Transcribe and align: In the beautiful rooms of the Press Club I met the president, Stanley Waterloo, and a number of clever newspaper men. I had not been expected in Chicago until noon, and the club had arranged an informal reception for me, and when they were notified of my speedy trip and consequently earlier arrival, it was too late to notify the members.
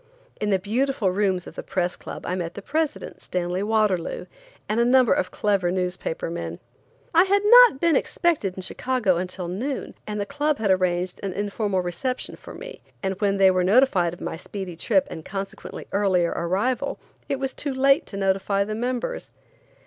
In 0.39 0.49
the 0.49 0.57
beautiful 0.57 1.11
rooms 1.11 1.45
of 1.45 1.53
the 1.53 1.61
Press 1.61 1.95
Club 1.95 2.25
I 2.25 2.33
met 2.35 2.55
the 2.55 2.63
president, 2.63 3.21
Stanley 3.21 3.61
Waterloo, 3.61 4.25
and 4.67 4.79
a 4.79 4.83
number 4.83 5.13
of 5.13 5.29
clever 5.29 5.69
newspaper 5.69 6.31
men. 6.31 6.57
I 7.13 7.25
had 7.25 7.43
not 7.45 7.79
been 7.79 7.95
expected 7.95 8.55
in 8.55 8.63
Chicago 8.63 9.17
until 9.17 9.47
noon, 9.47 9.93
and 10.07 10.19
the 10.19 10.25
club 10.25 10.57
had 10.57 10.71
arranged 10.71 11.19
an 11.21 11.33
informal 11.33 11.81
reception 11.81 12.35
for 12.35 12.55
me, 12.55 12.81
and 13.03 13.21
when 13.21 13.37
they 13.37 13.51
were 13.51 13.63
notified 13.63 14.15
of 14.15 14.21
my 14.21 14.37
speedy 14.37 14.75
trip 14.75 15.07
and 15.11 15.23
consequently 15.23 15.85
earlier 15.91 16.31
arrival, 16.31 16.97
it 17.29 17.37
was 17.37 17.53
too 17.53 17.71
late 17.71 18.07
to 18.07 18.17
notify 18.17 18.63
the 18.63 18.73
members. 18.73 19.29